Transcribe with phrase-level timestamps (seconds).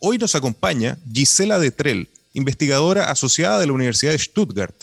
[0.00, 4.74] Hoy nos acompaña Gisela Detrell, investigadora asociada de la Universidad de Stuttgart.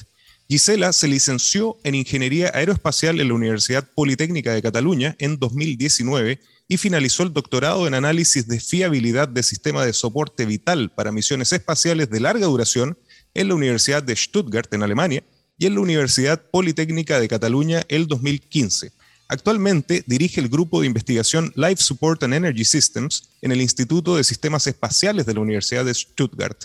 [0.52, 6.78] Gisela se licenció en Ingeniería Aeroespacial en la Universidad Politécnica de Cataluña en 2019 y
[6.78, 12.10] finalizó el doctorado en análisis de fiabilidad de sistema de soporte vital para misiones espaciales
[12.10, 12.98] de larga duración
[13.36, 15.24] en la Universidad de Stuttgart en Alemania
[15.60, 18.92] y en la Universidad Politécnica de Cataluña el 2015.
[19.28, 24.24] Actualmente dirige el grupo de investigación Life Support and Energy Systems en el Instituto de
[24.24, 26.58] Sistemas Espaciales de la Universidad de Stuttgart.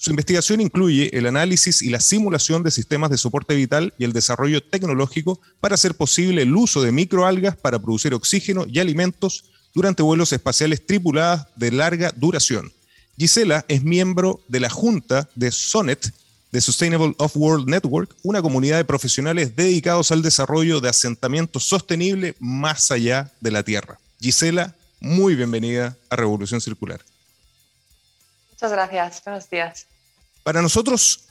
[0.00, 4.12] Su investigación incluye el análisis y la simulación de sistemas de soporte vital y el
[4.12, 10.04] desarrollo tecnológico para hacer posible el uso de microalgas para producir oxígeno y alimentos durante
[10.04, 12.72] vuelos espaciales tripulados de larga duración.
[13.18, 16.12] Gisela es miembro de la Junta de SONET,
[16.52, 22.92] de Sustainable Off-World Network, una comunidad de profesionales dedicados al desarrollo de asentamiento sostenible más
[22.92, 23.98] allá de la Tierra.
[24.20, 27.00] Gisela, muy bienvenida a Revolución Circular.
[28.60, 29.86] Muchas gracias, buenos días.
[30.42, 31.28] Para nosotros,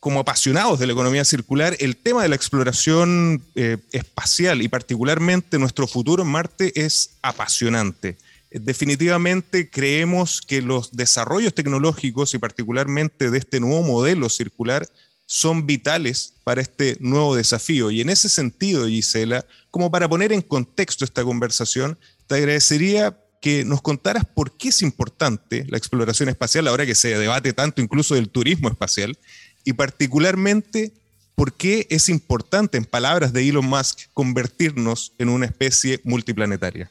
[0.00, 5.58] como apasionados de la economía circular, el tema de la exploración eh, espacial y particularmente
[5.58, 8.16] nuestro futuro en Marte es apasionante
[8.54, 14.86] definitivamente creemos que los desarrollos tecnológicos y particularmente de este nuevo modelo circular
[15.26, 17.90] son vitales para este nuevo desafío.
[17.90, 23.66] Y en ese sentido, Gisela, como para poner en contexto esta conversación, te agradecería que
[23.66, 28.14] nos contaras por qué es importante la exploración espacial, ahora que se debate tanto incluso
[28.14, 29.18] del turismo espacial,
[29.64, 30.92] y particularmente
[31.34, 36.90] por qué es importante, en palabras de Elon Musk, convertirnos en una especie multiplanetaria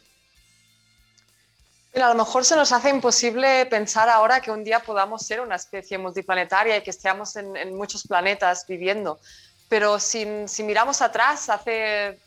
[2.00, 5.56] a lo mejor se nos hace imposible pensar ahora que un día podamos ser una
[5.56, 9.20] especie multiplanetaria y que estemos en, muchos planetas viviendo.
[9.68, 10.26] Pero si,
[10.60, 12.18] miramos atrás, hace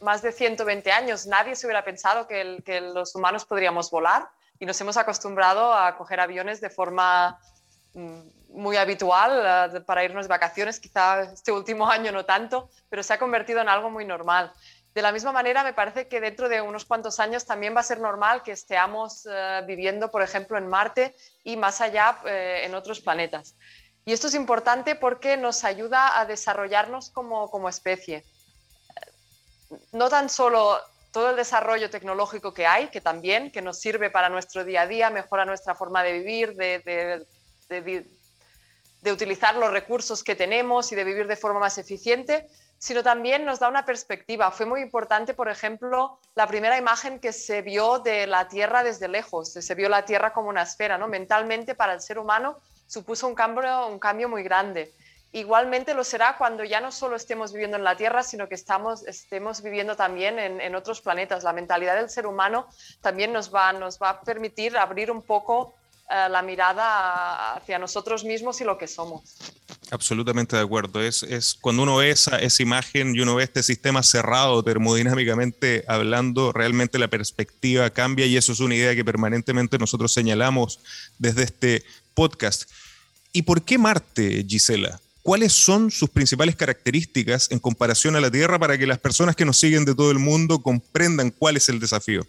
[0.00, 4.28] más de 120 años, nadie se hubiera pensado que, los humanos podríamos volar
[4.58, 7.38] y nos hemos acostumbrado a coger aviones de forma
[7.94, 8.20] mm,
[8.50, 13.12] muy habitual eh, para irnos de vacaciones, quizá este último año no tanto, pero se
[13.12, 14.52] ha convertido en algo muy normal.
[14.94, 17.84] De la misma manera, me parece que dentro de unos cuantos años también va a
[17.84, 22.74] ser normal que estemos eh, viviendo, por ejemplo, en Marte y más allá eh, en
[22.74, 23.54] otros planetas.
[24.04, 28.24] Y esto es importante porque nos ayuda a desarrollarnos como especie.
[29.92, 30.78] No tan solo
[31.12, 34.86] todo el desarrollo tecnológico que hay, que también, que nos sirve para nuestro día a
[34.86, 37.26] día, mejora nuestra forma de vivir, de, de,
[37.68, 38.06] de,
[39.02, 42.46] de utilizar los recursos que tenemos y de vivir de forma más eficiente,
[42.78, 44.50] sino también nos da una perspectiva.
[44.50, 49.08] Fue muy importante, por ejemplo, la primera imagen que se vio de la Tierra desde
[49.08, 51.08] lejos, se vio la Tierra como una esfera, ¿no?
[51.08, 54.92] Mentalmente para el ser humano supuso un cambio, un cambio muy grande.
[55.32, 59.06] Igualmente lo será cuando ya no solo estemos viviendo en la Tierra, sino que estamos,
[59.06, 61.44] estemos viviendo también en, en otros planetas.
[61.44, 62.66] La mentalidad del ser humano
[63.02, 65.74] también nos va, nos va a permitir abrir un poco
[66.10, 69.36] eh, la mirada hacia nosotros mismos y lo que somos.
[69.90, 71.02] Absolutamente de acuerdo.
[71.02, 75.84] Es, es cuando uno ve esa, esa, imagen y uno ve este sistema cerrado termodinámicamente
[75.86, 80.80] hablando, realmente la perspectiva cambia y eso es una idea que permanentemente nosotros señalamos
[81.18, 81.84] desde este
[82.14, 82.70] podcast.
[83.34, 84.98] ¿Y por qué Marte, Gisela?
[85.28, 89.44] ¿Cuáles son sus principales características en comparación a la Tierra para que las personas que
[89.44, 92.22] nos siguen de todo el mundo comprendan cuál es el desafío?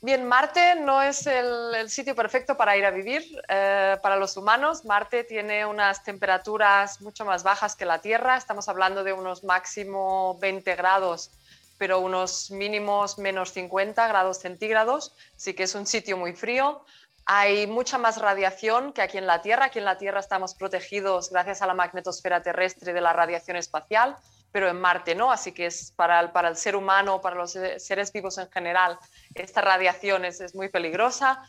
[0.00, 4.86] Bien, Marte no es el, sitio perfecto para ir a vivir eh, para los humanos.
[4.86, 8.38] Marte tiene unas temperaturas mucho más bajas que la Tierra.
[8.38, 11.30] Estamos hablando de unos máximo 20 grados,
[11.76, 15.12] pero unos mínimos menos 50 grados centígrados.
[15.36, 16.86] Sí que es un sitio muy frío.
[17.32, 19.66] Hay mucha más radiación que aquí en la Tierra.
[19.66, 24.16] Aquí en la Tierra estamos protegidos gracias a la magnetosfera terrestre de la radiación espacial
[24.52, 28.36] pero en Marte no, así que es para el, ser humano, para los seres vivos
[28.38, 28.98] en general,
[29.32, 31.40] esta radiación es muy peligrosa.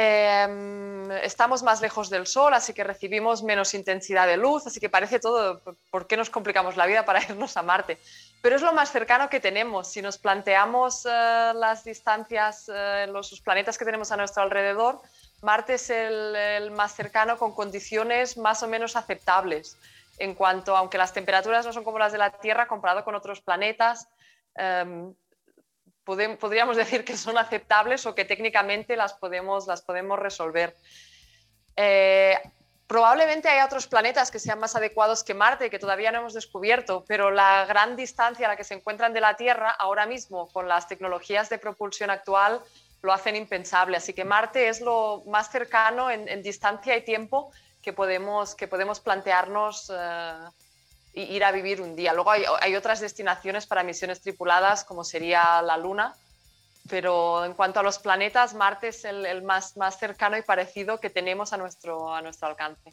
[0.00, 4.88] Em, estamos más lejos del Sol, así que recibimos menos intensidad de luz, así que
[4.88, 5.60] parece todo,
[5.90, 7.98] ¿por qué nos complicamos la vida para irnos a Marte?
[8.40, 9.88] Pero es lo más cercano que tenemos.
[9.88, 15.02] Si nos planteamos eh, las distancias, eh, los, planetas que tenemos a nuestro alrededor,
[15.42, 19.78] Marte es el, más cercano con condiciones más o menos aceptables
[20.20, 23.40] en cuanto, aunque las temperaturas no son como las de la Tierra, comparado con otros
[23.40, 24.06] planetas,
[24.54, 25.12] em,
[26.38, 30.74] podríamos decir que son aceptables o que técnicamente las podemos, las podemos resolver.
[31.76, 32.36] Eh,
[32.86, 37.04] probablemente hay otros planetas que sean más adecuados que Marte, que todavía no hemos descubierto,
[37.06, 40.66] pero la gran distancia a la que se encuentran de la Tierra ahora mismo, con
[40.66, 42.60] las tecnologías de propulsión actual,
[43.02, 43.96] lo hacen impensable.
[43.96, 47.52] Así que Marte es lo más cercano en distancia y tiempo
[47.82, 50.34] que podemos, que podemos plantearnos eh,
[51.22, 52.12] ir a vivir un día.
[52.12, 56.14] Luego hay, otras destinaciones para misiones tripuladas, como sería la Luna,
[56.88, 60.98] pero en cuanto a los planetas, Marte es el, el más, más cercano y parecido
[60.98, 62.92] que tenemos a nuestro, a nuestro alcance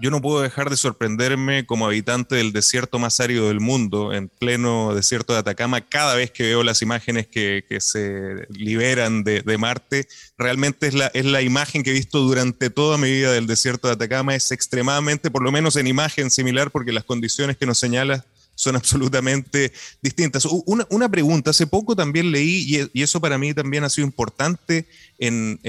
[0.00, 4.28] yo no puedo dejar de sorprenderme como habitante del desierto más árido del mundo, en
[4.28, 10.08] pleno desierto de Atacama, cada vez que veo las imágenes que, se liberan de, Marte.
[10.36, 13.88] Realmente es la, es la imagen que he visto durante toda mi vida del desierto
[13.88, 14.34] de Atacama.
[14.34, 18.24] Es extremadamente, por lo menos en imagen, similar, porque las condiciones que nos señala
[18.54, 19.72] son absolutamente
[20.02, 20.46] distintas.
[20.46, 24.86] Una, pregunta, hace poco también leí, y, eso para mí también ha sido importante
[25.18, 25.60] en,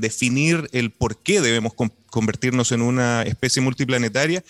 [0.00, 1.74] definir el por qué debemos
[2.12, 4.44] convertirnos en una especie multiplanetaria,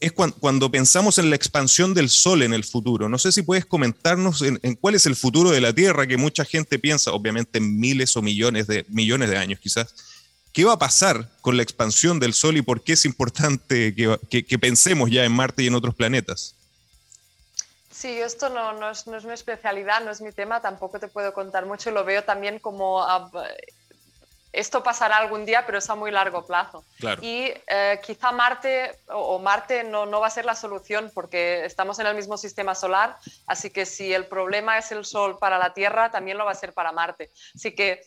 [0.00, 3.08] es cuando, pensamos en la expansión del Sol en el futuro.
[3.08, 6.44] No sé si puedes comentarnos en, cuál es el futuro de la Tierra, que mucha
[6.44, 9.92] gente piensa, obviamente en miles o millones de, millones de años quizás.
[10.52, 14.58] ¿Qué va a pasar con la expansión del Sol y por qué es importante que
[14.58, 16.54] pensemos ya en Marte y en otros planetas?
[17.98, 21.08] Sí, esto no, no, es, no, es, mi especialidad, no es mi tema, tampoco te
[21.08, 23.04] puedo contar mucho, lo veo también como
[24.52, 26.84] esto pasará algún día, pero es a muy largo plazo.
[27.20, 31.98] Y eh, quizá Marte o, Marte no, no, va a ser la solución porque estamos
[31.98, 33.16] en el mismo sistema solar,
[33.46, 36.54] así que si el problema es el Sol para la Tierra, también lo va a
[36.54, 37.30] ser para Marte.
[37.54, 38.02] Así que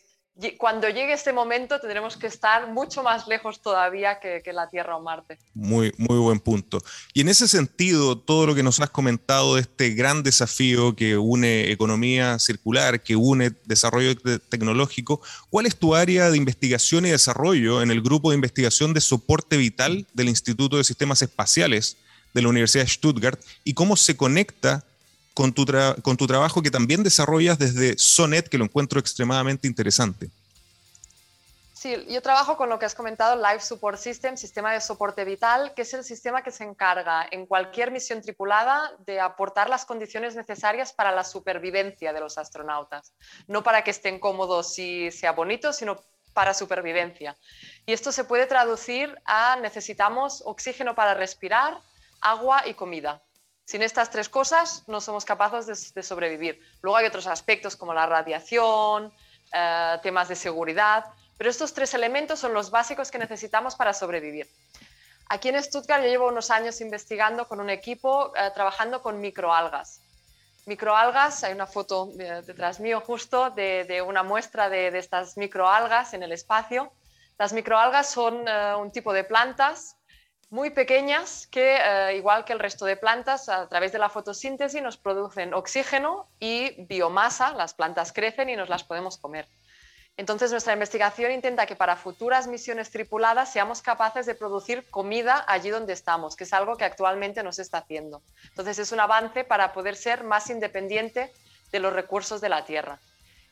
[0.57, 5.01] cuando llegue este momento tendremos que estar mucho más lejos todavía que, la Tierra o
[5.01, 5.37] Marte.
[5.53, 6.81] Muy, muy buen punto.
[7.13, 11.17] Y en ese sentido, todo lo que nos has comentado de este gran desafío que
[11.17, 14.15] une economía circular, que une desarrollo
[14.49, 19.01] tecnológico, ¿cuál es tu área de investigación y desarrollo en el grupo de investigación de
[19.01, 21.97] soporte vital del Instituto de Sistemas Espaciales
[22.33, 24.85] de la Universidad de Stuttgart y cómo se conecta
[25.33, 25.65] con tu,
[26.27, 30.29] trabajo que también desarrollas desde Sonet, que lo encuentro extremadamente interesante.
[31.73, 35.73] Sí, yo trabajo con lo que has comentado, Life Support System, sistema de soporte vital,
[35.73, 40.35] que es el sistema que se encarga en cualquier misión tripulada de aportar las condiciones
[40.35, 43.13] necesarias para la supervivencia de los astronautas.
[43.47, 45.97] No para que estén cómodos y sea bonito, sino
[46.33, 47.35] para supervivencia.
[47.87, 51.79] Y esto se puede traducir a necesitamos oxígeno para respirar,
[52.21, 53.23] agua y comida.
[53.71, 56.59] Sin estas tres cosas no somos capaces de, sobrevivir.
[56.81, 59.13] Luego hay otros aspectos como la radiación,
[59.53, 61.05] eh, temas de seguridad,
[61.37, 64.45] pero estos tres elementos son los básicos que necesitamos para sobrevivir.
[65.29, 70.01] Aquí en Stuttgart yo llevo unos años investigando con un equipo eh, trabajando con microalgas.
[70.65, 76.33] Microalgas, hay una foto detrás mío justo de, una muestra de, estas microalgas en el
[76.33, 76.91] espacio.
[77.37, 79.95] Las microalgas son eh, un tipo de plantas
[80.51, 84.83] muy pequeñas que, eh, igual que el resto de plantas, a través de la fotosíntesis
[84.83, 89.47] nos producen oxígeno y biomasa, las plantas crecen y nos las podemos comer.
[90.17, 95.69] Entonces, nuestra investigación intenta que para futuras misiones tripuladas seamos capaces de producir comida allí
[95.69, 98.21] donde estamos, que es algo que actualmente no se está haciendo.
[98.49, 101.31] Entonces, es un avance para poder ser más independiente
[101.71, 102.99] de los recursos de la Tierra.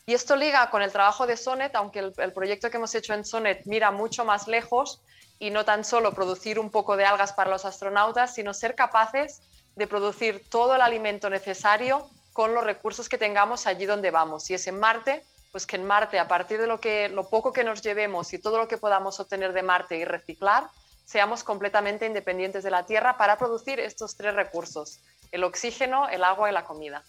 [0.06, 3.14] Y esto liga con el trabajo de Sonet, aunque el, el proyecto que hemos hecho
[3.14, 5.02] en Sonet mira mucho más lejos,
[5.40, 9.42] y no tan solo producir un poco de algas para los astronautas, sino ser capaces
[9.76, 14.44] de producir todo el alimento necesario con los recursos que tengamos allí donde vamos.
[14.44, 17.54] Si es en Marte, pues que en Marte, a partir de lo, que, lo poco
[17.54, 20.70] que nos llevemos y todo lo que podamos obtener de Marte y reciclar,
[21.06, 25.00] seamos completamente independientes de la Tierra para producir estos tres recursos,
[25.32, 27.04] el oxígeno, el agua y la comida.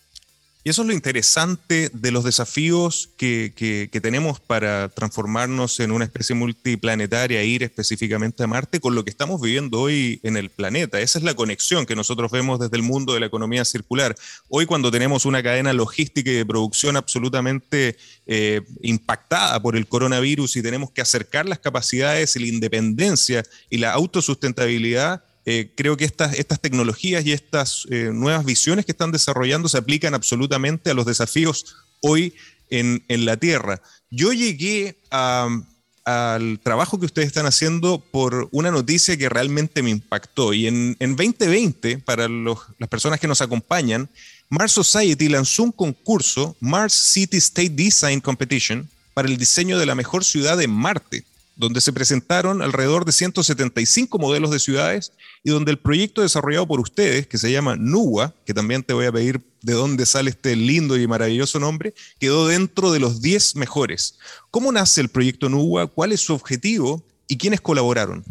[0.63, 6.35] Y eso es lo interesante de los desafíos que, tenemos para transformarnos en una especie
[6.35, 11.01] multiplanetaria e ir específicamente a Marte con lo que estamos viviendo hoy en el planeta.
[11.01, 14.15] Esa es la conexión que nosotros vemos desde el mundo de la economía circular.
[14.49, 20.57] Hoy cuando tenemos una cadena logística y de producción absolutamente eh, impactada por el coronavirus
[20.57, 26.05] y tenemos que acercar las capacidades y la independencia y la autosustentabilidad, eh, creo que
[26.05, 30.95] estas, estas tecnologías y estas eh, nuevas visiones que están desarrollando se aplican absolutamente a
[30.95, 32.35] los desafíos hoy
[32.69, 33.83] en, la Tierra.
[34.11, 40.53] Yo llegué al trabajo que ustedes están haciendo por una noticia que realmente me impactó.
[40.53, 44.09] Y en, 2020, para las personas que nos acompañan,
[44.49, 49.95] Mars Society lanzó un concurso, Mars City State Design Competition, para el diseño de la
[49.95, 51.25] mejor ciudad de Marte
[51.61, 55.13] donde se presentaron alrededor de 175 modelos de ciudades
[55.45, 59.05] y donde el proyecto desarrollado por ustedes, que se llama NUWA, que también te voy
[59.05, 63.57] a pedir de dónde sale este lindo y maravilloso nombre, quedó dentro de los 10
[63.57, 64.19] mejores.
[64.51, 65.89] ¿Cómo nace el proyecto NUWA?
[65.89, 67.03] ¿Cuál es su objetivo?
[67.29, 68.25] ¿Y quiénes colaboraron?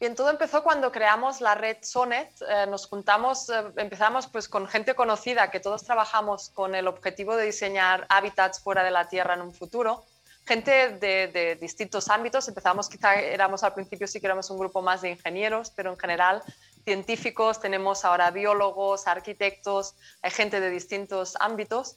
[0.00, 2.30] Bien, todo empezó cuando creamos la red Sonet.
[2.48, 7.36] Eh, nos juntamos, eh, empezamos pues con gente conocida que todos trabajamos con el objetivo
[7.36, 10.04] de diseñar hábitats fuera de la Tierra en un futuro
[10.46, 12.48] gente de, distintos ámbitos.
[12.48, 15.98] Empezamos, quizá éramos al principio sí que éramos un grupo más de ingenieros, pero en
[15.98, 16.42] general
[16.84, 21.96] científicos, tenemos ahora biólogos, arquitectos, hay gente de distintos ámbitos.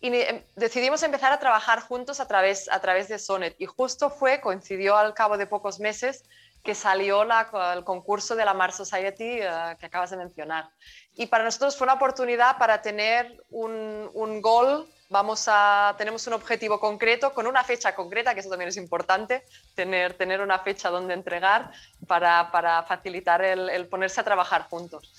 [0.00, 3.56] Y em, decidimos empezar a trabajar juntos a través, a través de Sonet.
[3.58, 6.24] Y justo fue, coincidió al cabo de pocos meses,
[6.62, 10.68] que salió la, el concurso de la Mars Society eh, que acabas de mencionar.
[11.14, 16.32] Y para nosotros fue una oportunidad para tener un, un goal vamos a, tenemos un
[16.32, 19.44] objetivo concreto con una fecha concreta, que eso también es importante,
[19.74, 21.70] tener, tener una fecha donde entregar
[22.06, 25.12] para, para facilitar el, ponerse a trabajar juntos.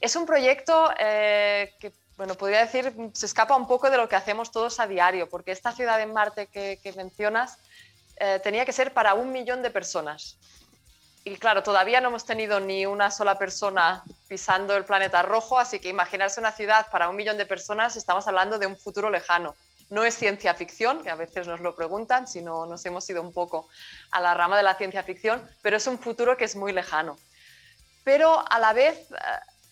[0.00, 4.16] Es un proyecto eh, que, bueno, podría decir, se escapa un poco de lo que
[4.16, 7.58] hacemos todos a diario, porque esta ciudad en Marte que, mencionas
[8.16, 10.38] eh, tenía que ser para un millón de personas
[11.24, 15.78] y claro, todavía no hemos tenido ni una sola persona pisando el planeta rojo, así
[15.78, 19.54] que imaginarse una ciudad para un millón de personas, estamos hablando de un futuro lejano.
[19.90, 23.20] No es ciencia ficción, que a veces nos lo preguntan, si no nos hemos ido
[23.20, 23.68] un poco
[24.10, 27.18] a la rama de la ciencia ficción, pero es un futuro que es muy lejano.
[28.04, 29.16] Pero a la vez eh,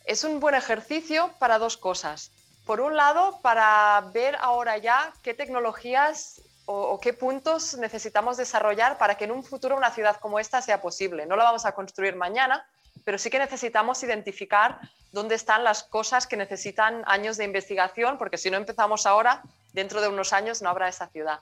[0.05, 2.31] es un buen ejercicio para dos cosas.
[2.67, 9.15] Por un lado, para ver ahora ya qué tecnologías o, qué puntos necesitamos desarrollar para
[9.15, 11.25] que en un futuro una ciudad como esta sea posible.
[11.25, 12.69] No la vamos a construir mañana,
[13.05, 14.81] pero sí que necesitamos identificar
[15.13, 19.43] dónde están las cosas que necesitan años de investigación, porque si no empezamos ahora,
[19.73, 21.41] dentro de unos años no habrá esa ciudad.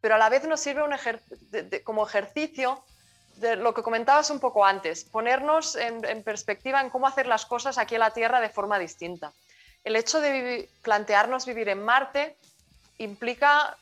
[0.00, 0.82] Pero a la vez nos sirve
[1.84, 2.82] como ejercicio
[3.36, 7.44] de lo que comentabas un poco antes, ponernos en, en, perspectiva en cómo hacer las
[7.44, 9.32] cosas aquí en la Tierra de forma distinta.
[9.84, 12.36] El hecho de plantearnos vivir en Marte
[12.98, 13.76] implica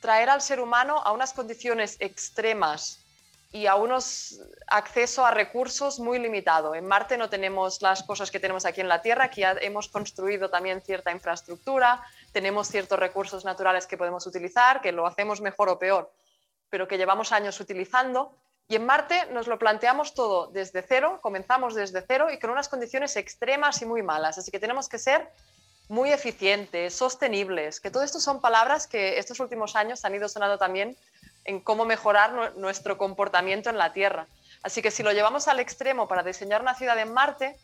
[0.00, 3.04] traer al ser humano a unas condiciones extremas
[3.50, 6.74] y a unos acceso a recursos muy limitado.
[6.74, 9.88] En Marte no tenemos las cosas que tenemos aquí en la Tierra, que ya hemos
[9.88, 12.02] construido también cierta infraestructura,
[12.32, 16.12] tenemos ciertos recursos naturales que podemos utilizar, que lo hacemos mejor o peor,
[16.68, 18.34] pero que llevamos años utilizando.
[18.70, 22.68] Y en Marte nos lo planteamos todo desde cero, comenzamos desde cero y con unas
[22.68, 24.36] condiciones extremas y muy malas.
[24.36, 25.26] Así que tenemos que ser
[25.88, 30.58] muy eficientes, sostenibles, que todo esto son palabras que estos últimos años han ido sonando
[30.58, 30.98] también
[31.48, 34.28] en cómo mejorar nuestro comportamiento en la Tierra.
[34.62, 37.56] Así que si lo llevamos al extremo para diseñar una ciudad en Marte,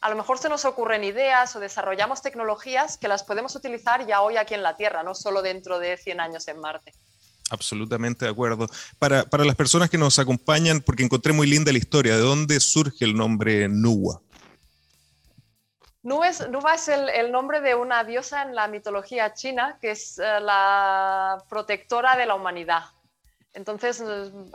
[0.00, 4.20] a lo mejor se nos ocurren ideas o desarrollamos tecnologías que las podemos utilizar ya
[4.20, 6.92] hoy aquí en la Tierra, no solo dentro de 100 años en Marte.
[7.50, 8.68] Absolutamente de acuerdo.
[9.00, 12.60] Para, para las personas que nos acompañan, porque encontré muy linda la historia, ¿de dónde
[12.60, 14.20] surge el nombre Nuwa?
[16.04, 21.42] Nuba es, el, nombre de una diosa en la mitología china que es eh, la
[21.48, 22.84] protectora de la humanidad.
[23.54, 24.02] Entonces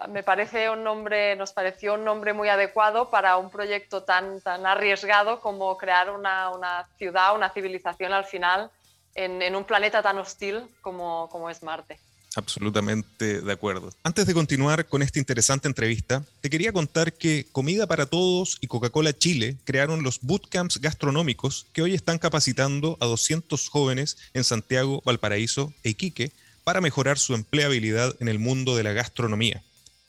[0.10, 4.66] me parece un nombre, nos pareció un nombre muy adecuado para un proyecto tan, tan
[4.66, 8.70] arriesgado como crear una, ciudad, una civilización al final
[9.16, 12.00] en, en un planeta tan hostil como, como es Marte.
[12.36, 13.90] Absolutamente de acuerdo.
[14.04, 18.68] Antes de continuar con esta interesante entrevista, te quería contar que Comida para Todos y
[18.68, 25.02] Coca-Cola Chile crearon los bootcamps gastronómicos que hoy están capacitando a 200 jóvenes en Santiago,
[25.04, 26.32] Valparaíso e Iquique
[26.64, 29.64] para mejorar su empleabilidad en el mundo de la gastronomía.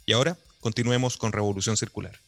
[0.07, 2.19] Y ahora continuemos con Revolución Circular.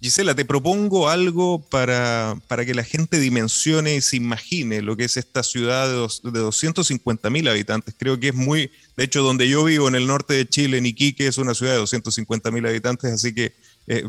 [0.00, 5.04] Gisela, te propongo algo para, para, que la gente dimensione y se imagine lo que
[5.04, 7.94] es esta ciudad de, dos, de 250 mil habitantes.
[7.98, 10.86] Creo que es muy, de hecho, donde yo vivo, en el norte de Chile, en
[10.86, 13.54] Iquique, es una ciudad de 250 mil habitantes, así que
[13.86, 14.04] eh,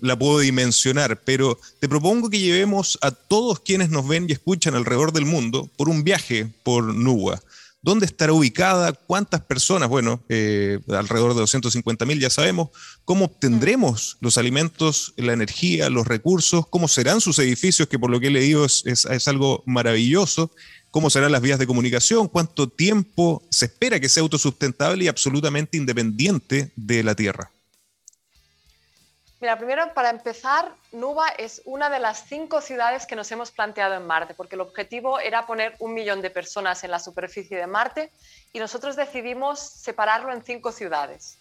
[0.00, 4.76] la puedo dimensionar, pero te propongo que llevemos a todos quienes nos ven y escuchan
[4.76, 7.42] alrededor del mundo por un viaje por Nuba.
[7.82, 8.92] ¿Dónde estará ubicada?
[8.92, 9.88] ¿Cuántas personas?
[9.88, 12.68] Bueno, eh, alrededor de 250 mil, ya sabemos.
[13.04, 16.68] ¿Cómo obtendremos los alimentos, la energía, los recursos?
[16.68, 17.88] ¿Cómo serán sus edificios?
[17.88, 20.52] Que por lo que he leído es, es algo maravilloso.
[20.92, 22.28] ¿Cómo serán las vías de comunicación?
[22.28, 27.50] ¿Cuánto tiempo se espera que sea autosustentable y absolutamente independiente de la Tierra?
[29.42, 33.94] Mira, primero para empezar, Nuba es una de las cinco ciudades que nos hemos planteado
[33.94, 37.66] en Marte, porque el objetivo era poner un millón de personas en la superficie de
[37.66, 38.12] Marte
[38.52, 41.40] y nosotros decidimos separarlo en cinco ciudades.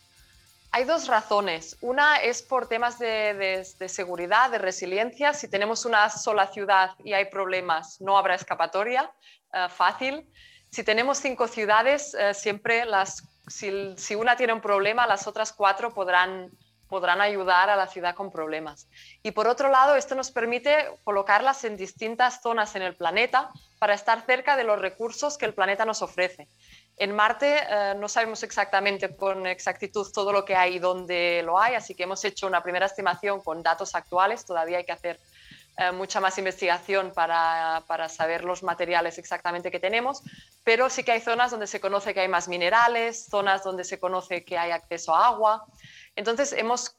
[0.71, 1.77] Hay dos razones.
[1.81, 5.35] Una es por temas de, seguridad, de resiliencia.
[5.35, 9.11] Si tenemos una sola ciudad y hay problemas, no habrá escapatoria
[9.53, 10.27] eh, fácil.
[10.71, 15.53] Si tenemos cinco ciudades, eh, siempre las, si, si una tiene un problema, las otras
[15.53, 16.49] cuatro podrán
[16.91, 18.89] podrán ayudar a la ciudad con problemas.
[19.23, 23.93] Y por otro lado, esto nos permite colocarlas en distintas zonas en el planeta para
[23.93, 26.49] estar cerca de los recursos que el planeta nos ofrece.
[26.97, 31.57] En Marte eh, no sabemos exactamente con exactitud todo lo que hay y dónde lo
[31.57, 35.17] hay, así que hemos hecho una primera estimación con datos actuales, todavía hay que hacer
[35.77, 40.21] eh, mucha más investigación para, para, saber los materiales exactamente que tenemos,
[40.65, 43.97] pero sí que hay zonas donde se conoce que hay más minerales, zonas donde se
[43.97, 45.65] conoce que hay acceso a agua,
[46.15, 46.93] entonces, hemos,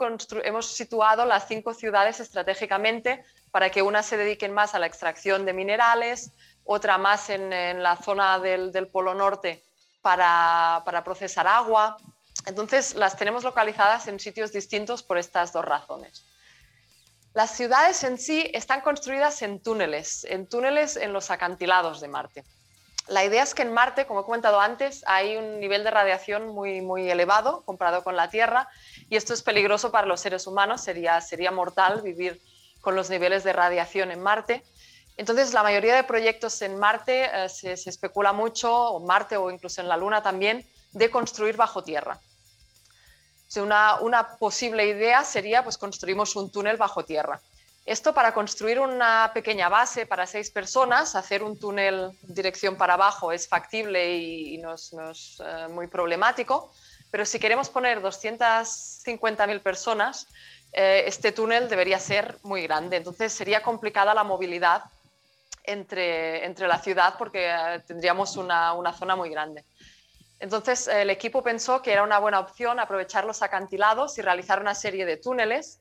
[0.66, 5.52] situado las cinco ciudades estratégicamente para que una se dediquen más a la extracción de
[5.52, 6.32] minerales,
[6.64, 9.62] otra más en, la zona del, Polo Norte
[10.00, 11.98] para, procesar agua.
[12.46, 16.24] Entonces, las tenemos localizadas en sitios distintos por estas dos razones.
[17.34, 22.44] Las ciudades en sí están construidas en túneles, en túneles en los acantilados de Marte.
[23.08, 26.48] La idea es que en Marte, como he comentado antes, hay un nivel de radiación
[26.48, 28.68] muy, muy elevado comparado con la Tierra
[29.10, 32.40] y esto es peligroso para los seres humanos, sería, sería mortal vivir
[32.80, 34.62] con los niveles de radiación en Marte.
[35.16, 39.80] Entonces, la mayoría de proyectos en Marte eh, se, especula mucho, o Marte o incluso
[39.80, 42.20] en la Luna también, de construir bajo tierra.
[43.56, 47.40] una, una, posible idea sería, pues construimos un túnel bajo tierra.
[47.84, 53.32] Esto para construir una pequeña base para seis personas, hacer un túnel dirección para abajo
[53.32, 56.72] es factible y, no es, eh, muy problemático,
[57.10, 60.28] pero si queremos poner 250.000 personas,
[60.72, 62.98] eh, este túnel debería ser muy grande.
[62.98, 64.84] Entonces sería complicada la movilidad
[65.64, 69.64] entre, entre la ciudad porque eh, tendríamos una, una, zona muy grande.
[70.38, 74.74] Entonces el equipo pensó que era una buena opción aprovechar los acantilados y realizar una
[74.76, 75.80] serie de túneles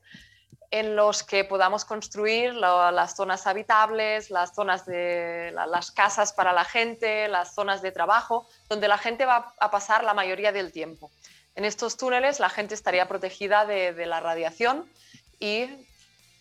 [0.72, 6.64] en los que podamos construir las zonas habitables, las zonas de las casas para la
[6.64, 11.10] gente, las zonas de trabajo, donde la gente va a pasar la mayoría del tiempo.
[11.54, 14.90] En estos túneles la gente estaría protegida de, la radiación
[15.38, 15.68] y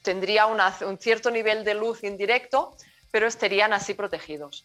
[0.02, 2.74] tendría un cierto nivel de luz indirecto,
[3.12, 4.63] pero estarían así protegidos.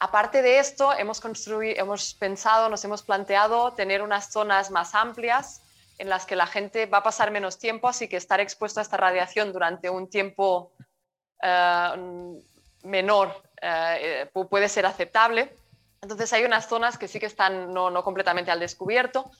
[0.00, 5.62] Aparte de esto, hemos, hemos pensado, nos hemos planteado tener unas zonas más amplias
[6.00, 8.82] en las que la gente va a pasar menos tiempo, así que estar expuesto a
[8.82, 10.72] esta radiación durante un tiempo
[11.42, 12.40] eh,
[12.84, 15.54] menor eh, puede ser aceptable.
[16.00, 19.30] Entonces hay unas zonas que sí que están no, no, completamente al descubierto,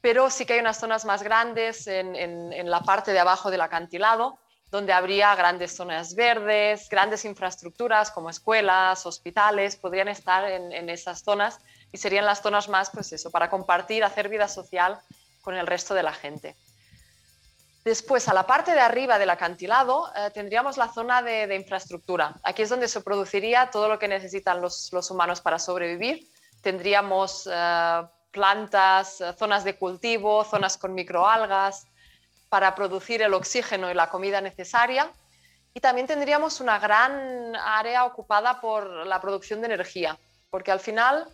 [0.00, 3.60] pero sí que hay unas zonas más grandes en, en, la parte de abajo del
[3.60, 4.40] acantilado,
[4.72, 11.22] donde habría grandes zonas verdes, grandes infraestructuras como escuelas, hospitales, podrían estar en, en esas
[11.22, 11.60] zonas
[11.92, 14.98] y serían las zonas más, pues eso, para compartir, hacer vida social
[15.48, 16.56] con el resto de la gente.
[17.82, 22.34] Después, a la parte de arriba del acantilado, eh, tendríamos la zona de, infraestructura.
[22.42, 26.30] Aquí es donde se produciría todo lo que necesitan los, humanos para sobrevivir.
[26.60, 31.86] Tendríamos eh, plantas, eh, zonas de cultivo, zonas con microalgas
[32.50, 35.10] para producir el oxígeno y la comida necesaria.
[35.72, 40.18] Y también tendríamos una gran área ocupada por la producción de energía,
[40.50, 41.26] porque al final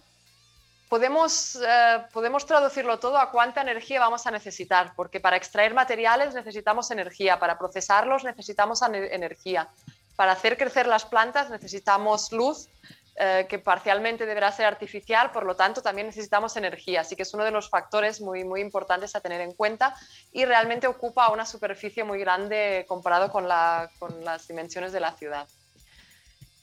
[0.89, 6.35] podemos, eh, podemos traducirlo todo a cuánta energía vamos a necesitar, porque para extraer materiales
[6.35, 9.69] necesitamos energía, para procesarlos necesitamos energía,
[10.17, 12.69] para hacer crecer las plantas necesitamos luz,
[13.17, 17.33] eh, que parcialmente deberá ser artificial, por lo tanto también necesitamos energía, así que es
[17.33, 19.95] uno de los factores muy, muy importantes a tener en cuenta
[20.33, 25.13] y realmente ocupa una superficie muy grande comparado con, la, con las dimensiones de la
[25.13, 25.47] ciudad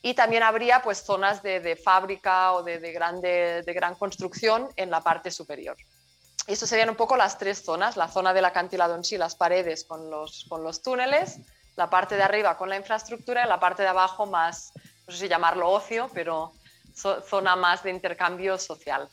[0.02, 5.02] y también habría pues zonas de, fábrica o de, grande, de gran construcción en la
[5.02, 5.78] parte superior.
[6.48, 9.36] Y eso serían un poco las tres zonas, la zona del acantilado en sí, las
[9.36, 11.38] paredes con los, con los túneles,
[11.76, 14.74] la parte de arriba con la infraestructura y la parte de abajo más,
[15.06, 16.52] no sé si llamarlo ocio, pero
[16.94, 19.08] zona más de intercambio social.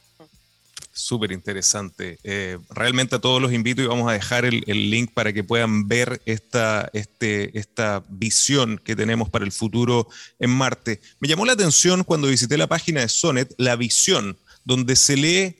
[0.92, 2.18] Súper interesante.
[2.24, 5.86] Eh, realmente a todos los invito y vamos a dejar el, link para que puedan
[5.86, 10.08] ver esta, este, esta visión que tenemos para el futuro
[10.40, 11.00] en Marte.
[11.20, 15.56] Me llamó la atención cuando visité la página de Sonet la visión donde se lee,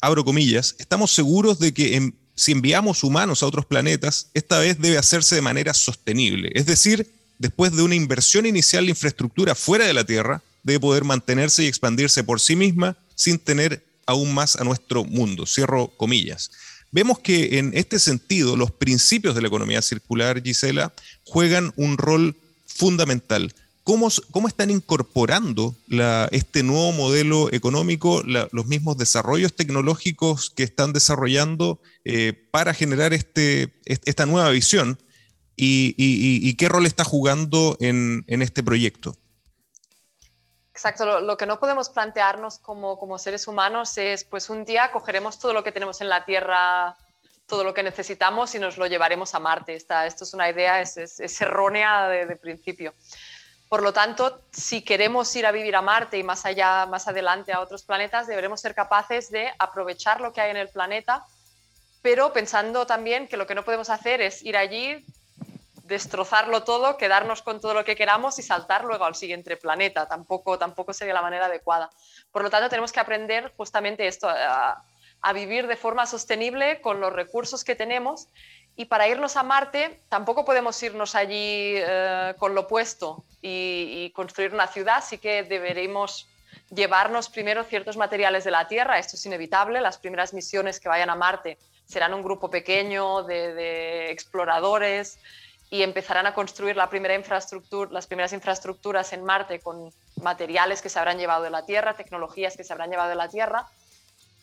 [0.00, 4.98] abro comillas, estamos seguros de que si enviamos humanos a otros planetas, esta vez debe
[4.98, 6.50] hacerse de manera sostenible.
[6.54, 11.04] Es decir, después de una inversión inicial de infraestructura fuera de la Tierra, debe poder
[11.04, 15.46] mantenerse y expandirse por sí misma sin tener aún más a nuestro mundo.
[15.46, 16.50] Cierro comillas.
[16.90, 20.92] Vemos que en este sentido los principios de la economía circular, Gisela,
[21.24, 22.36] juegan un rol
[22.66, 23.54] fundamental.
[23.82, 25.74] ¿Cómo, cómo están incorporando
[26.30, 33.72] este nuevo modelo económico, los mismos desarrollos tecnológicos que están desarrollando eh, para generar este,
[33.84, 34.98] esta nueva visión?
[35.56, 39.16] Y, qué rol está jugando en este proyecto?
[40.72, 45.38] Exacto, lo, que no podemos plantearnos como, como, seres humanos es, pues un día cogeremos
[45.38, 46.96] todo lo que tenemos en la Tierra,
[47.46, 49.74] todo lo que necesitamos y nos lo llevaremos a Marte.
[49.74, 52.94] Esta, esto es una idea, es, errónea de, de, principio.
[53.68, 57.52] Por lo tanto, si queremos ir a vivir a Marte y más allá, más adelante
[57.52, 61.26] a otros planetas, deberemos ser capaces de aprovechar lo que hay en el planeta,
[62.00, 65.04] pero pensando también que lo que no podemos hacer es ir allí,
[65.84, 70.06] destrozarlo todo, quedarnos con todo lo que queramos y saltar luego al siguiente planeta.
[70.06, 71.90] Tampoco, tampoco sería la manera adecuada.
[72.30, 74.82] Por lo tanto, tenemos que aprender justamente esto, a,
[75.34, 78.28] vivir de forma sostenible con los recursos que tenemos.
[78.74, 84.52] Y para irnos a Marte, tampoco podemos irnos allí eh, con lo puesto y, construir
[84.54, 86.28] una ciudad, sí que deberemos
[86.70, 91.10] llevarnos primero ciertos materiales de la Tierra, esto es inevitable, las primeras misiones que vayan
[91.10, 95.18] a Marte serán un grupo pequeño de exploradores
[95.72, 100.90] y empezarán a construir la primera infraestructura, las primeras infraestructuras en Marte con materiales que
[100.90, 103.66] se habrán llevado de la Tierra, tecnologías que se habrán llevado de la Tierra,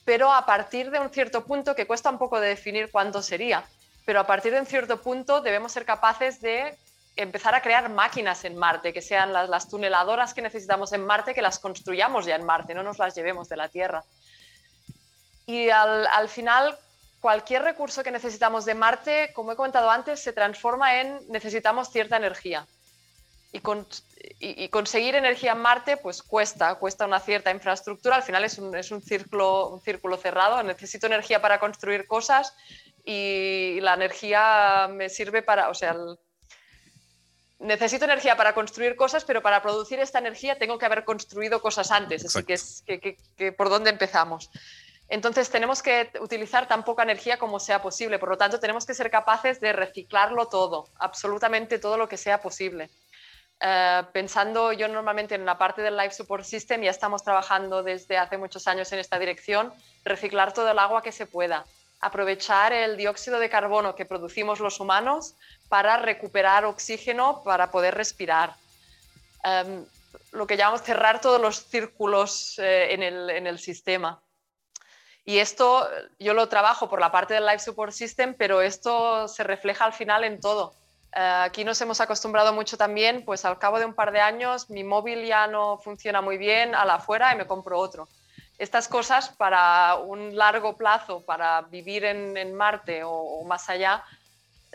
[0.06, 3.64] pero a partir de un cierto punto, que cuesta un poco de definir cuánto sería,
[4.06, 6.76] pero a partir de un cierto punto debemos ser capaces de
[7.16, 11.44] empezar a crear máquinas en Marte, que sean las, tuneladoras que necesitamos en Marte, que
[11.44, 14.04] las construyamos ya en Marte, no nos las llevemos de la Tierra.
[15.46, 16.76] Y al, al final,
[17.20, 22.18] cualquier recurso que necesitamos de Marte, como he comentado antes, se transforma en necesitamos cierta
[22.18, 22.66] energía.
[23.52, 29.02] Y, conseguir energía en Marte pues cuesta, cuesta una cierta infraestructura, al final es un,
[29.02, 32.54] círculo, un círculo cerrado, necesito energía para construir cosas
[33.04, 35.96] y la energía me sirve para, o sea,
[37.58, 41.90] necesito energía para construir cosas, pero para producir esta energía tengo que haber construido cosas
[41.90, 44.52] antes, así que es que, por dónde empezamos.
[45.10, 48.94] Entonces tenemos que utilizar tan poca energía como sea posible, por lo tanto tenemos que
[48.94, 52.92] ser capaces de reciclarlo todo, absolutamente todo lo que sea posible.
[53.60, 58.20] Eh, pensando yo normalmente en la parte del Life Support System, ya estamos trabajando desde
[58.20, 59.74] hace muchos años en esta dirección,
[60.06, 61.66] reciclar todo el agua que se pueda,
[62.02, 65.34] aprovechar el dióxido de carbono que producimos los humanos
[65.70, 68.54] para recuperar oxígeno para poder respirar.
[69.44, 69.86] Em,
[70.32, 74.22] lo que llamamos cerrar todos los círculos eh, en el sistema.
[75.26, 79.44] Y esto yo lo trabajo por la parte del Life Support System, pero esto se
[79.44, 80.74] refleja al final en todo.
[81.16, 84.70] Eh, aquí nos hemos acostumbrado mucho también, pues al cabo de un par de años
[84.70, 88.08] mi móvil ya no funciona muy bien a la afuera y me compro otro.
[88.58, 94.04] Estas cosas para un largo plazo, para vivir en, Marte o, o, más allá,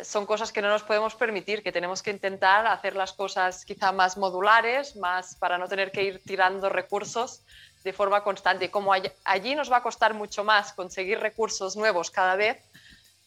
[0.03, 3.93] son cosas que no nos podemos permitir, que tenemos que intentar hacer las cosas quizá
[3.93, 7.45] más modulares, más para no tener que ir tirando recursos
[7.85, 8.71] de forma constante.
[8.71, 12.59] Como allí nos va a costar mucho más conseguir recursos nuevos cada vez,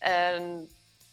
[0.01, 0.67] eh,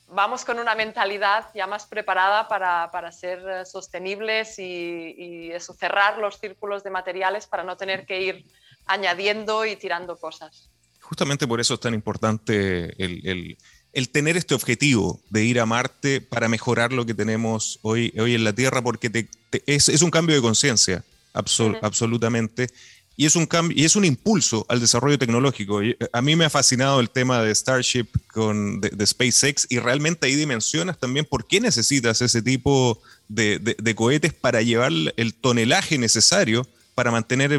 [0.09, 6.19] vamos con una mentalidad ya más preparada para, para ser eh, sostenibles y, eso, cerrar
[6.19, 8.45] los círculos de materiales para no tener que ir
[8.87, 10.69] añadiendo y tirando cosas.
[11.01, 13.57] Justamente por eso es tan importante el,
[13.93, 18.35] el, tener este objetivo de ir a Marte para mejorar lo que tenemos hoy, hoy
[18.35, 19.29] en la Tierra, porque
[19.67, 21.05] es, es, un cambio de conciencia,
[21.35, 22.69] absolutamente
[23.17, 25.83] y es un cambio y es un impulso al desarrollo tecnológico.
[25.83, 30.27] Eh, a mí me ha fascinado el tema de Starship con de, SpaceX y realmente
[30.27, 35.99] ahí dimensionas también por qué necesitas ese tipo de, de cohetes para llevar el tonelaje
[35.99, 37.53] necesario para mantener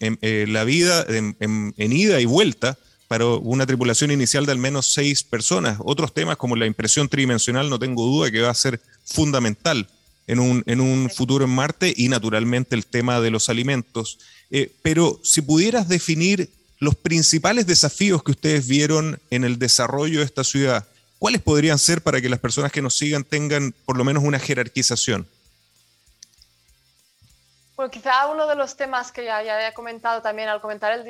[0.00, 4.86] eh, eh, la vida en, ida y vuelta para una tripulación inicial de al menos
[4.86, 5.78] seis personas.
[5.80, 9.86] Otros temas como la impresión tridimensional no tengo duda que va a ser fundamental
[10.26, 14.18] en un, en un futuro en Marte y naturalmente el tema de los alimentos.
[14.50, 20.24] Eh, pero si pudieras definir los principales desafíos que ustedes vieron en el desarrollo de
[20.24, 20.86] esta ciudad,
[21.18, 24.38] ¿cuáles podrían ser para que las personas que nos sigan tengan por lo menos una
[24.38, 25.26] jerarquización?
[27.82, 31.04] Bueno, quizá uno de los temas que ya, ya he comentado también al comentar el,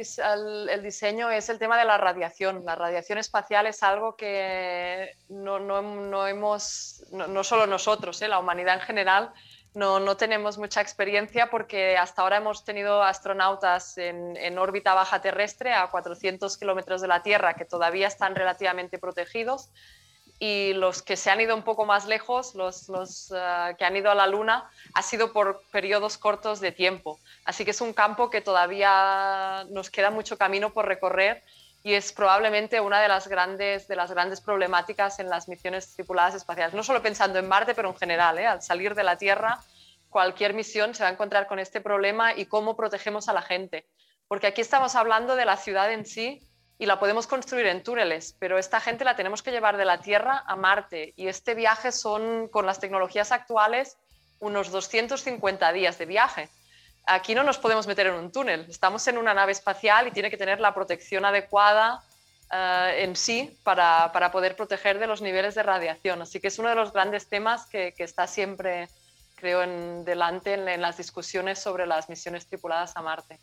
[0.70, 2.64] el, diseño es el tema de la radiación.
[2.64, 8.28] La radiación espacial es algo que no, no, no hemos, no, solo nosotros, ¿eh?
[8.28, 9.34] la humanidad en general,
[9.74, 15.20] no, no, tenemos mucha experiencia porque hasta ahora hemos tenido astronautas en, en órbita baja
[15.20, 19.68] terrestre a 400 kilómetros de la Tierra que todavía están relativamente protegidos
[20.44, 24.10] y los que se han ido un poco más lejos, los, eh, que han ido
[24.10, 27.20] a la Luna, ha sido por periodos cortos de tiempo.
[27.44, 31.44] Así que es un campo que todavía nos queda mucho camino por recorrer
[31.84, 36.34] y es probablemente una de las grandes, de las grandes problemáticas en las misiones tripuladas
[36.34, 36.74] espaciales.
[36.74, 38.36] No solo pensando en Marte, pero en general.
[38.40, 38.46] ¿eh?
[38.48, 39.60] Al salir de la Tierra,
[40.10, 43.86] cualquier misión se va a encontrar con este problema y cómo protegemos a la gente.
[44.26, 46.40] Porque aquí estamos hablando de la ciudad en sí,
[46.82, 50.00] y la podemos construir en túneles, pero esta gente la tenemos que llevar de la
[50.00, 53.98] Tierra a Marte y este viaje son, con las tecnologías actuales,
[54.40, 56.48] unos 250 días de viaje.
[57.06, 60.28] Aquí no nos podemos meter en un túnel, estamos en una nave espacial y tiene
[60.28, 62.02] que tener la protección adecuada
[62.52, 66.20] eh, en sí para, para, poder proteger de los niveles de radiación.
[66.20, 68.88] Así que es uno de los grandes temas que, está siempre,
[69.36, 73.38] creo, en, delante en las discusiones sobre las misiones tripuladas a Marte.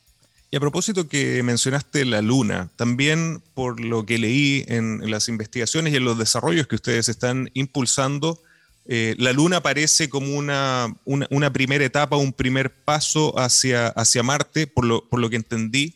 [0.52, 5.94] Y a propósito que mencionaste la Luna, también por lo que leí en, las investigaciones
[5.94, 8.42] y en los desarrollos que ustedes están impulsando,
[8.86, 14.66] eh, la Luna parece como una, una, primera etapa, un primer paso hacia, hacia Marte,
[14.66, 15.94] por lo, por lo que entendí.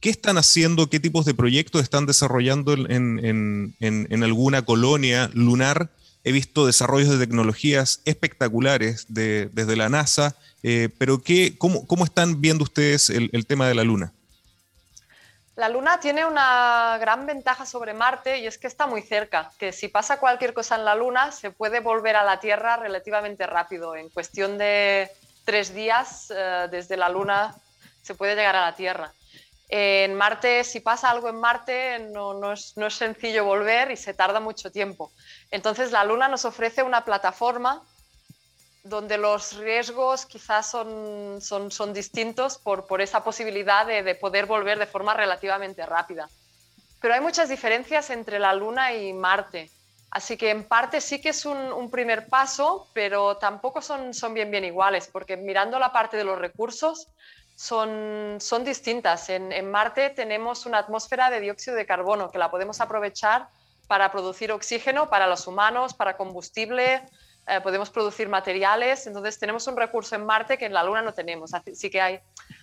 [0.00, 0.90] ¿Qué están haciendo?
[0.90, 5.92] ¿Qué tipos de proyectos están desarrollando en, en, en alguna colonia lunar?
[6.24, 12.40] He visto desarrollos de tecnologías espectaculares desde la NASA, eh, pero ¿qué, cómo, cómo, están
[12.40, 14.14] viendo ustedes el, tema de la Luna?
[15.56, 19.72] La Luna tiene una gran ventaja sobre Marte y es que está muy cerca, que
[19.72, 23.94] si pasa cualquier cosa en la Luna se puede volver a la Tierra relativamente rápido.
[23.94, 25.10] En cuestión de
[25.44, 27.54] tres días eh, desde la Luna
[28.00, 29.12] se puede llegar a la Tierra.
[29.68, 33.98] En Marte, si pasa algo en Marte, no, no, es, no, es, sencillo volver y
[33.98, 35.12] se tarda mucho tiempo.
[35.50, 37.82] Entonces, la Luna nos ofrece una plataforma
[38.84, 44.44] donde los riesgos quizás son, son, son distintos por, por, esa posibilidad de, de, poder
[44.44, 46.28] volver de forma relativamente rápida.
[47.00, 49.70] Pero hay muchas diferencias entre la Luna y Marte.
[50.10, 54.50] Así que en parte sí que es un, primer paso, pero tampoco son, son bien,
[54.50, 57.08] bien iguales, porque mirando la parte de los recursos,
[57.56, 59.28] son, son distintas.
[59.30, 63.48] En, en, Marte tenemos una atmósfera de dióxido de carbono que la podemos aprovechar
[63.88, 67.02] para producir oxígeno para los humanos, para combustible,
[67.46, 71.12] eh, podemos producir materiales, entonces tenemos un recurso en Marte que en la Luna no
[71.12, 71.52] tenemos.
[71.52, 72.20] Así que hay,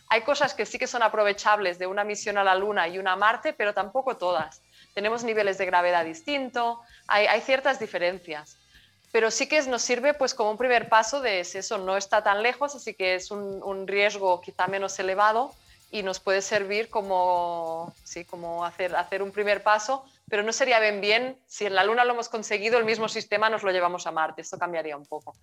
[0.10, 3.14] hay cosas que sí que son aprovechables de una misión a la Luna y una
[3.14, 4.62] a Marte, pero tampoco todas.
[4.96, 8.58] Tenemos niveles de gravedad distintos, hay, hay ciertas diferencias.
[9.12, 12.42] Pero sí que nos sirve pues como un primer paso de eso, no está tan
[12.42, 15.54] lejos, así que es un, un riesgo quizá menos elevado
[15.92, 20.80] y nos puede servir como, sí, como hacer, hacer un primer paso pero no sería
[20.80, 24.08] bien bien si en la Luna lo hemos conseguido, el mismo sistema nos lo llevamos
[24.08, 25.36] a Marte, esto cambiaría un poco.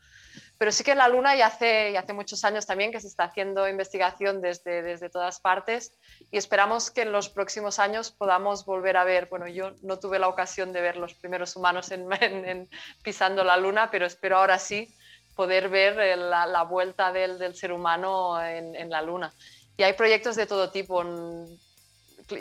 [0.57, 3.07] Pero sí que en la Luna ya hace, ya hace muchos años también que se
[3.07, 5.93] está haciendo investigación desde, desde todas partes
[6.31, 10.19] y esperamos que en los próximos años podamos volver a ver, bueno, yo no tuve
[10.19, 12.09] la ocasión de ver los primeros humanos en,
[13.03, 14.89] pisando la Luna, pero espero ahora sí
[15.37, 19.35] poder ver eh, la, la vuelta del, del, ser humano en, en la Luna.
[19.77, 21.05] Y hay proyectos de todo tipo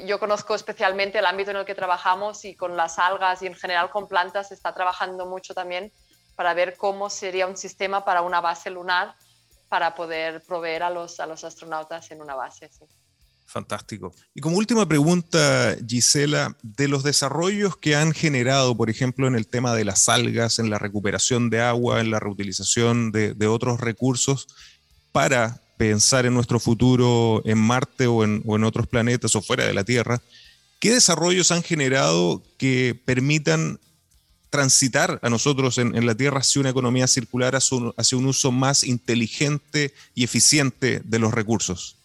[0.06, 3.56] yo conozco especialmente el ámbito en el que trabajamos y con las algas y en
[3.56, 5.91] general con plantas se está trabajando mucho también
[6.36, 9.15] para ver cómo sería un sistema para una base lunar
[9.69, 12.69] para poder proveer a los, a los astronautas en una base.
[13.45, 14.13] Fantástico.
[14.34, 19.47] Y como última pregunta, Gisela, de los desarrollos que han generado, por ejemplo, en el
[19.47, 23.80] tema de las algas, en la recuperación de agua, en la reutilización de, de otros
[23.80, 24.47] recursos,
[25.12, 29.84] para pensar en nuestro futuro en Marte o en, otros planetas o fuera de la
[29.84, 30.22] Tierra,
[30.80, 33.80] ¿qué desarrollos han generado que permitan
[34.50, 38.52] transitar a nosotros en, la Tierra hacia una economía circular, hacia un, hacia un, uso
[38.52, 41.96] más inteligente y eficiente de los recursos?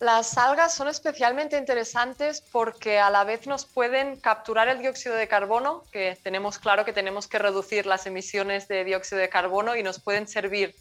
[0.00, 5.28] Las algas son especialmente interesantes porque a la vez nos pueden capturar el dióxido de
[5.28, 9.82] carbono, que tenemos claro que tenemos que reducir las emisiones de dióxido de carbono y
[9.82, 10.74] nos pueden servir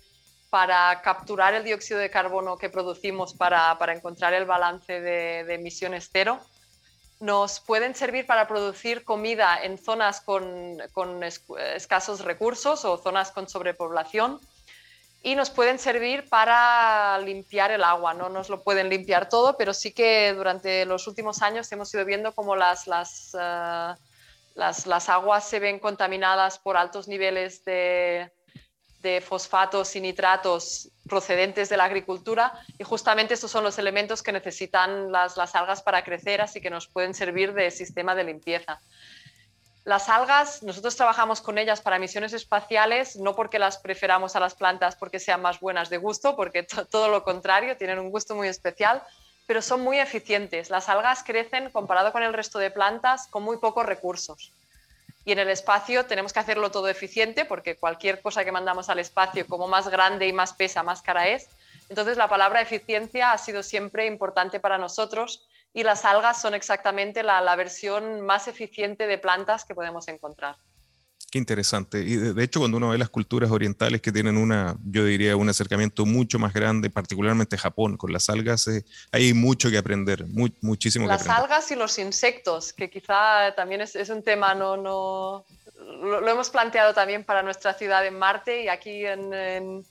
[0.49, 5.53] para capturar el dióxido de carbono que producimos para, para encontrar el balance de, de,
[5.53, 6.39] emisiones cero.
[7.19, 13.49] Nos pueden servir para producir comida en zonas con, con escasos recursos o zonas con
[13.49, 14.39] sobrepoblación
[15.21, 18.13] y nos pueden servir para limpiar el agua.
[18.13, 22.05] No nos lo pueden limpiar todo, pero sí que durante los últimos años hemos ido
[22.05, 23.99] viendo cómo las, las, uh,
[24.55, 28.31] las, las aguas se ven contaminadas por altos niveles de,
[29.01, 34.31] de fosfatos y nitratos procedentes de la agricultura y justamente estos son los elementos que
[34.31, 38.79] necesitan las, las algas para crecer, así que nos pueden servir de sistema de limpieza.
[39.85, 44.53] Las algas, nosotros trabajamos con ellas para misiones espaciales, no porque las preferamos a las
[44.53, 48.49] plantas porque sean más buenas de gusto, porque todo lo contrario, tienen un gusto muy
[48.49, 49.01] especial,
[49.47, 50.69] pero son muy eficientes.
[50.69, 54.53] Las algas crecen, comparado con el resto de plantas, con muy pocos recursos.
[55.25, 58.99] Y en el espacio tenemos que hacerlo todo eficiente, porque cualquier cosa que mandamos al
[58.99, 61.49] espacio, como más grande y más pesa, más cara es.
[61.89, 67.23] Entonces la palabra eficiencia ha sido siempre importante para nosotros y las algas son exactamente
[67.23, 70.55] la, versión más eficiente de plantas que podemos encontrar.
[71.31, 71.99] Qué interesante.
[71.99, 75.47] Y de, hecho, cuando uno ve las culturas orientales que tienen una, yo diría, un
[75.49, 80.25] acercamiento mucho más grande, particularmente Japón, con las algas, eh, hay mucho que aprender,
[80.61, 81.41] muchísimo las que aprender.
[81.41, 85.45] Las algas y los insectos, que quizá también es, un tema, no, no
[86.01, 89.83] lo, hemos planteado también para nuestra ciudad en Marte y aquí en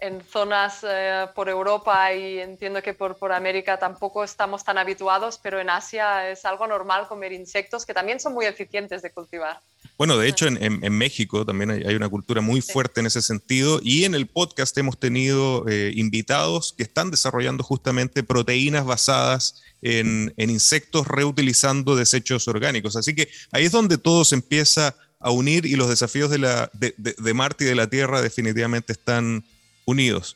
[0.00, 5.38] en zonas eh, por Europa y entiendo que por, por América tampoco estamos tan habituados,
[5.38, 9.60] pero en Asia es algo normal comer insectos que también son muy eficientes de cultivar.
[10.00, 13.82] Bueno, de hecho en, en, México también hay, una cultura muy fuerte en ese sentido
[13.84, 20.32] y en el podcast hemos tenido eh, invitados que están desarrollando justamente proteínas basadas en,
[20.38, 22.96] en, insectos reutilizando desechos orgánicos.
[22.96, 26.70] Así que ahí es donde todo se empieza a unir y los desafíos de, la,
[26.72, 29.44] de, de, de Marte y de la Tierra definitivamente están
[29.84, 30.34] unidos.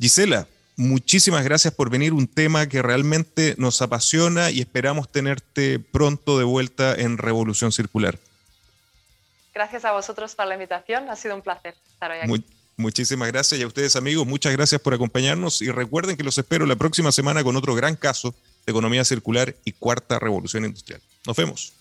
[0.00, 6.38] Gisela, muchísimas gracias por venir, un tema que realmente nos apasiona y esperamos tenerte pronto
[6.38, 8.18] de vuelta en Revolución Circular.
[9.54, 12.44] Gracias a vosotros por la invitación, ha sido un placer estar hoy aquí.
[12.76, 16.64] muchísimas gracias y a ustedes amigos, muchas gracias por acompañarnos y recuerden que los espero
[16.64, 18.34] la próxima semana con otro gran caso
[18.64, 21.02] de economía circular y cuarta revolución industrial.
[21.26, 21.72] Nos vemos.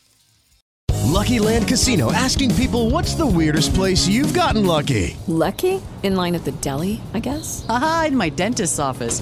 [1.12, 5.18] Lucky Land Casino asking people what's the weirdest place you've gotten lucky?
[5.28, 5.82] Lucky?
[6.04, 7.66] In line at the deli, I guess?
[7.70, 9.22] Aha, in my dentist's office.